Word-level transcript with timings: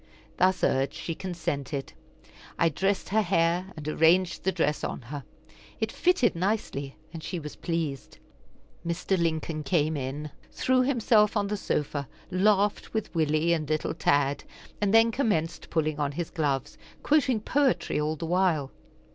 Thus 0.37 0.63
urged, 0.63 0.95
she 0.95 1.13
consented. 1.13 1.93
I 2.57 2.69
dressed 2.69 3.09
her 3.09 3.21
hair, 3.21 3.71
and 3.77 3.87
arranged 3.87 4.43
the 4.43 4.51
dress 4.51 4.83
on 4.83 4.99
her. 5.03 5.23
It 5.79 5.91
fitted 5.91 6.35
nicely, 6.35 6.95
and 7.13 7.21
she 7.21 7.37
was 7.37 7.55
pleased. 7.55 8.17
Mr. 8.83 9.15
Lincoln 9.15 9.61
came 9.61 9.95
in, 9.95 10.31
threw 10.51 10.81
himself 10.81 11.37
on 11.37 11.45
the 11.49 11.55
sofa, 11.55 12.07
laughed 12.31 12.95
with 12.95 13.13
Willie 13.13 13.53
and 13.53 13.69
little 13.69 13.93
Tad, 13.93 14.43
and 14.81 14.91
then 14.91 15.11
commenced 15.11 15.69
pulling 15.69 15.99
on 15.99 16.13
his 16.13 16.31
gloves, 16.31 16.79
quoting 17.03 17.39
poetry 17.39 18.01
all 18.01 18.15
the 18.15 18.25
while. 18.25 18.71